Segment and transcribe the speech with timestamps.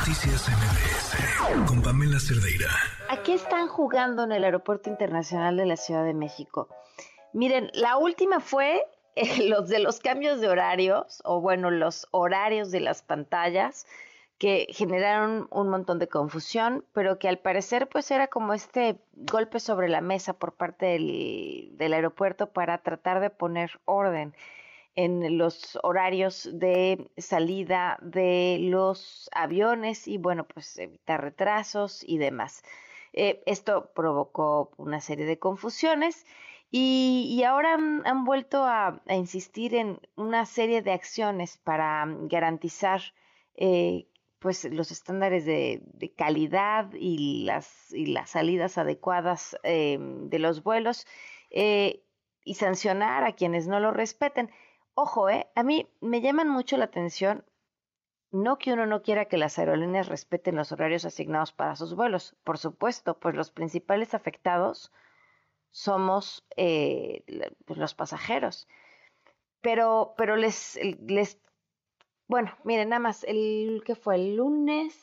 [0.00, 2.70] Noticias MBS con Pamela Cerdeira.
[3.10, 6.68] Aquí están jugando en el Aeropuerto Internacional de la Ciudad de México.
[7.34, 8.82] Miren, la última fue
[9.14, 13.86] eh, los de los cambios de horarios, o bueno, los horarios de las pantallas
[14.38, 19.60] que generaron un montón de confusión, pero que al parecer pues era como este golpe
[19.60, 24.34] sobre la mesa por parte del, del aeropuerto para tratar de poner orden
[25.04, 32.62] en los horarios de salida de los aviones y bueno, pues evitar retrasos y demás.
[33.14, 36.26] Eh, esto provocó una serie de confusiones
[36.70, 43.00] y, ahora han, vuelto a, insistir en una serie de acciones para garantizar
[43.56, 44.06] eh,
[44.38, 45.82] pues los estándares de,
[46.16, 47.66] calidad y las,
[48.26, 51.06] salidas adecuadas eh, de los vuelos
[51.50, 54.50] y sancionar a quienes no lo respeten.
[54.94, 57.44] Ojo, eh, a mí me llaman mucho la atención
[58.32, 62.36] no que uno no quiera que las aerolíneas respeten los horarios asignados para sus vuelos,
[62.44, 64.92] por supuesto, pues los principales afectados
[65.72, 67.24] somos eh,
[67.64, 68.68] pues los pasajeros.
[69.60, 71.40] Pero, pero les, les
[72.30, 74.96] bueno, miren, nada más, el que fue el lunes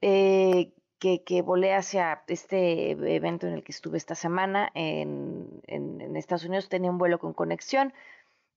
[0.00, 6.16] eh, que, que, volé hacia este evento en el que estuve esta semana en, en,
[6.16, 7.92] Estados Unidos, tenía un vuelo con conexión.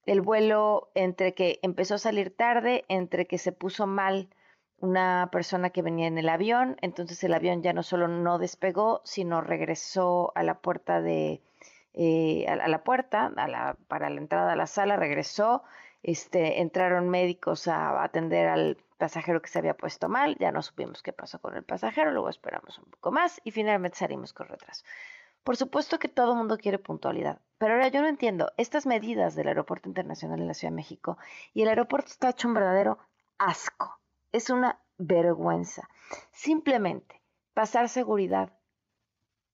[0.05, 4.29] El vuelo entre que empezó a salir tarde, entre que se puso mal
[4.77, 9.01] una persona que venía en el avión, entonces el avión ya no solo no despegó,
[9.03, 11.41] sino regresó a la puerta de,
[11.93, 15.63] eh, a, la puerta, a la, para la entrada a la sala, regresó,
[16.03, 21.03] este, entraron médicos a atender al pasajero que se había puesto mal, ya no supimos
[21.03, 24.83] qué pasó con el pasajero, luego esperamos un poco más y finalmente salimos con retraso.
[25.43, 28.51] Por supuesto que todo el mundo quiere puntualidad, pero ahora yo no entiendo.
[28.57, 31.17] Estas medidas del Aeropuerto Internacional en la Ciudad de México
[31.53, 32.99] y el aeropuerto está hecho un verdadero
[33.37, 33.99] asco,
[34.31, 35.89] es una vergüenza.
[36.31, 37.21] Simplemente
[37.53, 38.53] pasar seguridad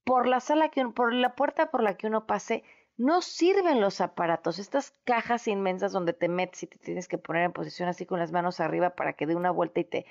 [0.03, 2.63] por la sala que por la puerta por la que uno pase
[2.97, 7.43] no sirven los aparatos, estas cajas inmensas donde te metes y te tienes que poner
[7.43, 10.05] en posición así con las manos arriba para que dé una vuelta y te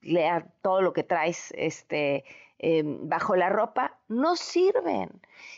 [0.00, 2.24] lea todo lo que traes este,
[2.58, 5.10] em, bajo la ropa, no sirven.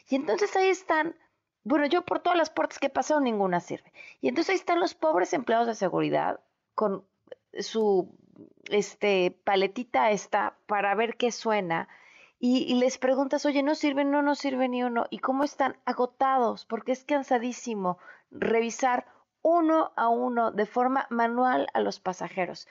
[0.08, 1.16] Y entonces ahí están,
[1.64, 3.92] bueno, yo por todas las puertas que he pasado, ninguna sirve.
[4.20, 6.40] Y entonces ahí están los pobres empleados de seguridad
[6.74, 7.04] con
[7.58, 8.16] su
[8.70, 11.88] este, paletita esta para ver qué suena
[12.44, 14.04] y, les preguntas, oye, ¿no sirve?
[14.04, 15.06] No, no sirve ni uno.
[15.10, 16.66] ¿Y cómo están agotados?
[16.66, 17.98] Porque es cansadísimo
[18.32, 19.06] revisar
[19.42, 22.66] uno a uno de forma manual a los pasajeros.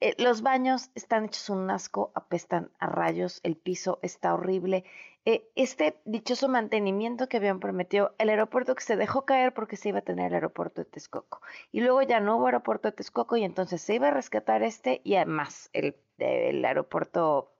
[0.00, 4.84] Eh, los baños están hechos un asco, apestan a rayos, el piso está horrible.
[5.24, 9.88] Eh, este dichoso mantenimiento que habían prometido, el aeropuerto que se dejó caer porque se
[9.88, 11.40] iba a tener el aeropuerto de Texcoco.
[11.72, 15.00] Y luego ya no hubo aeropuerto de Texcoco y entonces se iba a rescatar este
[15.02, 17.52] y además el, el aeropuerto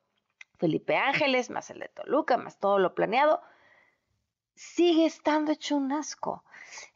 [0.59, 3.41] Felipe Ángeles, más el de Toluca, más todo lo planeado,
[4.55, 6.45] sigue estando hecho un asco.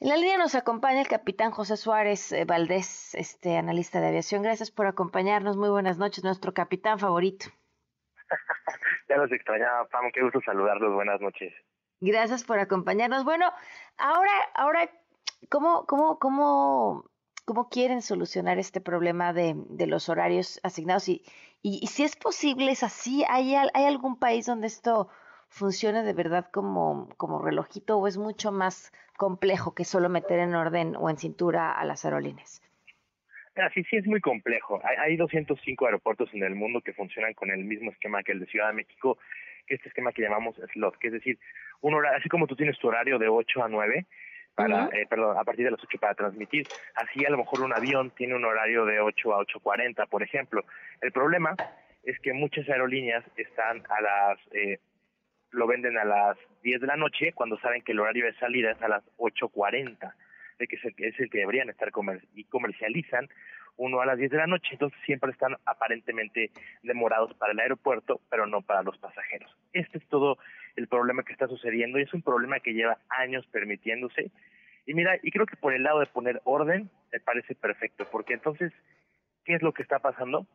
[0.00, 4.42] En la línea nos acompaña el capitán José Suárez eh, Valdés, este analista de aviación.
[4.42, 5.56] Gracias por acompañarnos.
[5.56, 7.46] Muy buenas noches, nuestro capitán favorito.
[9.08, 10.10] ya los extrañaba, Pam.
[10.12, 10.94] Qué gusto saludarlos.
[10.94, 11.52] Buenas noches.
[12.00, 13.24] Gracias por acompañarnos.
[13.24, 13.52] Bueno,
[13.98, 14.90] ahora, ahora,
[15.50, 17.10] ¿cómo, cómo, cómo
[17.50, 19.56] cómo quieren solucionar este problema de,
[19.88, 21.24] los horarios asignados y,
[21.62, 25.08] y, si es posible, es así, ¿Hay, ¿hay algún país donde esto
[25.50, 30.54] funcione de verdad como, como relojito o es mucho más complejo que solo meter en
[30.54, 32.62] orden o en cintura a las aerolíneas?
[33.56, 34.80] Así sí es muy complejo.
[34.84, 38.40] Hay, hay 205 aeropuertos en el mundo que funcionan con el mismo esquema que el
[38.40, 39.18] de Ciudad de México,
[39.66, 41.38] que este esquema que llamamos slot, que es decir,
[41.80, 44.06] un horario, así como tú tienes tu horario de 8 a 9,
[44.54, 46.66] para, eh, perdón, a partir de las 8 para transmitir.
[46.94, 50.64] Así a lo mejor un avión tiene un horario de 8 a 8.40, por ejemplo.
[51.00, 51.56] El problema
[52.04, 54.78] es que muchas aerolíneas están a las, eh,
[55.52, 58.72] lo venden a las 10 de la noche cuando saben que el horario de salida
[58.72, 60.14] es a las 8.40,
[60.58, 61.90] de que es el, es el que deberían estar
[62.34, 63.28] y comercializan
[63.76, 66.50] uno a las 10 de la noche, entonces siempre están aparentemente
[66.82, 69.50] demorados para el aeropuerto, pero no para los pasajeros.
[69.72, 70.38] Este es todo
[70.76, 74.30] el problema que está sucediendo y es un problema que lleva años permitiéndose.
[74.84, 78.34] Y mira, y creo que por el lado de poner orden me parece perfecto, porque
[78.34, 78.70] entonces,
[79.44, 80.46] ¿qué es lo que está pasando?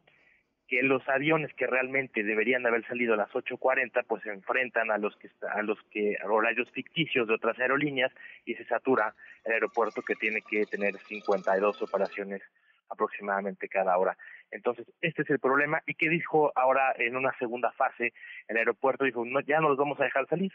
[0.68, 4.98] Que los aviones que realmente deberían haber salido a las 8.40 pues se enfrentan a
[4.98, 8.12] los que a los que horarios ficticios de otras aerolíneas
[8.46, 9.14] y se satura
[9.44, 12.42] el aeropuerto que tiene que tener 52 operaciones
[12.90, 14.18] aproximadamente cada hora.
[14.52, 15.82] Entonces, este es el problema.
[15.86, 18.14] ¿Y qué dijo ahora en una segunda fase?
[18.48, 20.54] El aeropuerto dijo, no, ya no los vamos a dejar salir.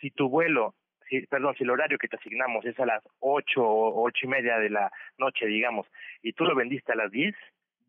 [0.00, 0.74] Si tu vuelo,
[1.08, 4.28] si, perdón, si el horario que te asignamos es a las ocho o ocho y
[4.28, 5.86] media de la noche, digamos,
[6.22, 7.34] y tú lo vendiste a las diez,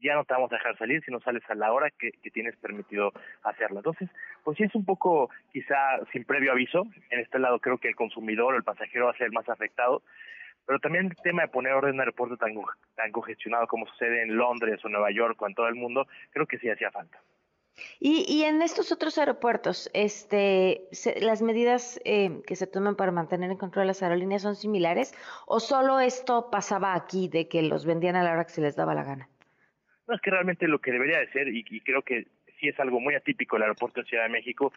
[0.02, 2.56] ya no te vamos a dejar salir si no sales a la hora que, tienes
[2.58, 3.14] permitido
[3.44, 3.80] hacerlo.
[3.80, 4.10] Entonces,
[4.44, 5.76] pues sí es un poco quizá
[6.12, 6.84] sin previo aviso.
[7.10, 10.02] En este lado creo que el consumidor o el pasajero va a ser más afectado,
[10.66, 12.54] pero también el tema de poner orden en un aeropuerto tan,
[12.96, 16.46] tan congestionado como sucede en Londres o Nueva York o en todo el mundo, creo
[16.46, 17.22] que sí hacía falta.
[18.00, 20.88] Y, y en estos otros aeropuertos, este,
[21.20, 25.14] ¿las medidas eh, que se toman para mantener en control las aerolíneas son similares
[25.46, 28.76] o solo esto pasaba aquí de que los vendían a la hora que se les
[28.76, 29.30] daba la gana?
[30.08, 32.28] No, es que realmente lo que debería de ser, y, creo que
[32.60, 34.72] sí es algo muy atípico el aeropuerto de Ciudad de México,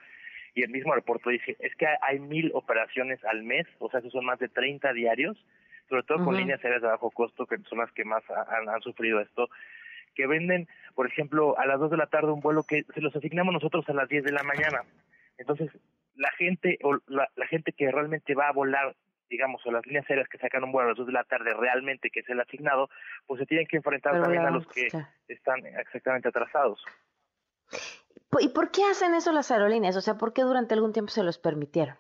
[0.55, 4.13] y el mismo aeropuerto dice, es que hay mil operaciones al mes, o sea, esos
[4.13, 5.37] son más de 30 diarios,
[5.89, 9.21] sobre todo con líneas aéreas de bajo costo, que son las que más han, sufrido
[9.21, 9.49] esto,
[10.15, 13.15] que venden, por ejemplo, a las 2 de la tarde un vuelo que se los
[13.15, 14.83] asignamos nosotros a las 10 de la mañana.
[15.39, 15.71] Entonces,
[16.17, 18.97] la gente o la, la gente que realmente va a volar
[19.29, 21.55] digamos, o las líneas aéreas que sacan un vuelo a las 2 de la tarde
[21.55, 22.89] realmente, que es el asignado,
[23.27, 24.89] pues se tienen que enfrentar también a los que
[25.29, 26.85] están exactamente atrasados.
[28.41, 29.97] ¿Y por qué hacen eso las aerolíneas?
[29.97, 31.97] O sea, ¿por qué durante algún tiempo se los permitieron?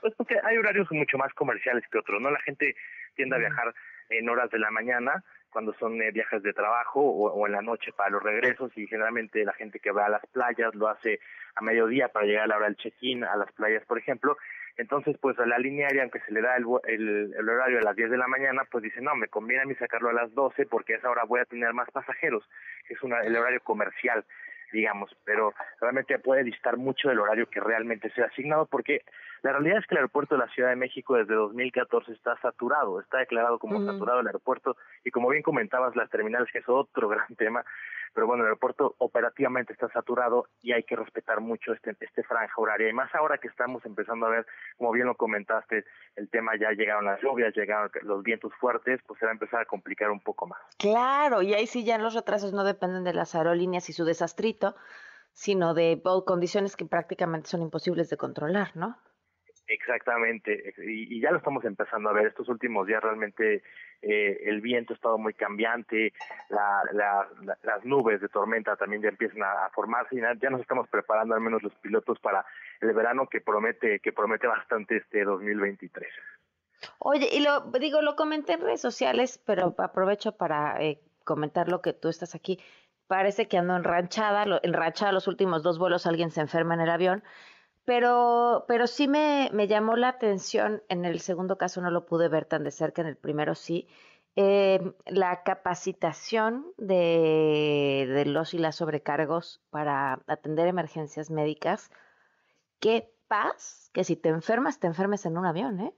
[0.00, 2.30] Pues porque hay horarios mucho más comerciales que otros, ¿no?
[2.30, 2.74] La gente
[3.14, 3.74] tiende a viajar
[4.10, 5.24] en horas de la mañana,
[5.54, 9.44] cuando son eh, viajes de trabajo o, en la noche para los regresos y generalmente
[9.44, 11.20] la gente que va a las playas lo hace
[11.54, 14.36] a mediodía para llegar a la hora del check-in a las playas, por ejemplo.
[14.76, 16.66] Entonces, pues a la línea aérea, aunque se le da el,
[17.38, 19.76] el, horario a las 10 de la mañana, pues dice, no, me conviene a mí
[19.76, 22.42] sacarlo a las 12 porque esa hora voy a tener más pasajeros,
[22.88, 24.24] es una, el horario comercial
[24.72, 29.02] digamos, pero realmente puede distar mucho del horario que realmente se ha asignado porque
[29.44, 32.98] la realidad es que el aeropuerto de la Ciudad de México desde 2014 está saturado,
[32.98, 34.74] está declarado como saturado el aeropuerto
[35.04, 37.62] y como bien comentabas las terminales que es otro gran tema,
[38.14, 42.54] pero bueno, el aeropuerto operativamente está saturado y hay que respetar mucho este, este franja
[42.56, 42.88] horaria.
[42.88, 44.46] Y más ahora que estamos empezando a ver,
[44.78, 45.84] como bien lo comentaste,
[46.16, 49.60] el tema ya llegaron las lluvias, llegaron los vientos fuertes, pues se va a empezar
[49.60, 50.60] a complicar un poco más.
[50.78, 54.74] Claro, y ahí sí ya los retrasos no dependen de las aerolíneas y su desastrito,
[55.32, 58.96] sino de condiciones que prácticamente son imposibles de controlar, ¿no?
[59.66, 62.26] Exactamente, y, ya lo estamos empezando a ver.
[62.26, 63.62] Estos últimos días realmente
[64.02, 66.12] eh, el viento ha estado muy cambiante,
[66.50, 71.40] las nubes de tormenta también ya empiezan a, formarse y ya nos estamos preparando al
[71.40, 72.44] menos los pilotos para
[72.80, 76.08] el verano que promete que promete bastante este 2023.
[76.98, 81.80] Oye, y lo digo, lo comenté en redes sociales, pero aprovecho para eh, comentar lo
[81.80, 82.60] que tú estás aquí.
[83.06, 86.90] Parece que ando enranchada, lo, enranchada los últimos dos vuelos, alguien se enferma en el
[86.90, 87.24] avión
[87.84, 92.28] pero, pero sí me, me, llamó la atención, en el segundo caso no lo pude
[92.28, 93.88] ver tan de cerca, en el primero sí,
[94.36, 101.90] eh, la capacitación de, de, los y las sobrecargos para atender emergencias médicas.
[102.80, 105.94] Qué paz que si te enfermas, te enfermes en un avión, ¿eh?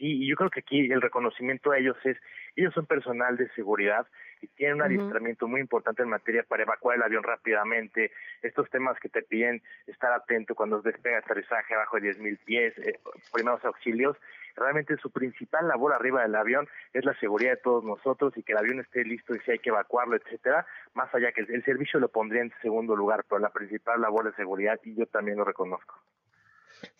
[0.00, 2.16] Sí, y yo creo que aquí el reconocimiento a ellos es,
[2.56, 4.06] ellos son personal de seguridad
[4.40, 8.10] y tienen un adiestramiento muy importante en materia para evacuar el avión rápidamente,
[8.40, 12.98] estos temas que te piden estar atento cuando despega aterrizaje abajo de 10.000 pies, eh,
[13.30, 14.16] primeros auxilios,
[14.56, 18.52] realmente su principal labor arriba del avión es la seguridad de todos nosotros y que
[18.52, 20.64] el avión esté listo y si hay que evacuarlo, etcétera,
[20.94, 24.32] más allá que el servicio lo pondría en segundo lugar, pero la principal labor de
[24.32, 26.00] seguridad y yo también lo reconozco.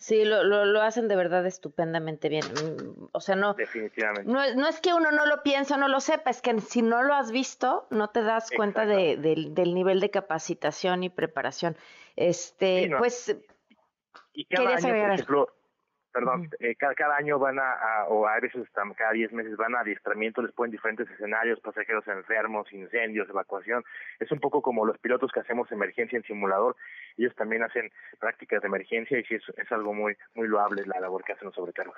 [0.01, 2.43] Sí, lo, lo, lo, hacen de verdad estupendamente bien.
[2.43, 4.31] Mm, o sea, no, Definitivamente.
[4.31, 6.81] no, no es que uno no lo piense o no lo sepa, es que si
[6.81, 11.77] no lo has visto, no te das cuenta de, del nivel de capacitación y preparación.
[12.15, 13.37] Este, pues,
[14.33, 15.53] y cada año, por ejemplo,
[16.11, 19.75] perdón, eh, cada, cada, año van a, o a veces hasta cada 10 meses van
[19.75, 23.83] a adiestramiento, les ponen diferentes escenarios, pasajeros enfermos, incendios, evacuación.
[24.19, 26.75] Es un poco como los pilotos que hacemos emergencia en simulador,
[27.17, 30.99] ellos también hacen prácticas de emergencia y sí es, es algo muy, muy loable la
[30.99, 31.97] labor que hacen los sobrecargos.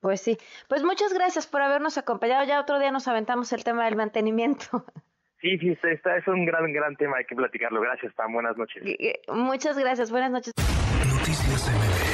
[0.00, 2.44] Pues sí, pues muchas gracias por habernos acompañado.
[2.46, 4.84] Ya otro día nos aventamos el tema del mantenimiento.
[5.40, 7.80] Sí, sí, está, es un gran, gran tema, hay que platicarlo.
[7.80, 8.82] Gracias, Pam, buenas noches.
[9.28, 10.52] Muchas gracias, buenas noches.
[10.58, 12.07] Noticias MBS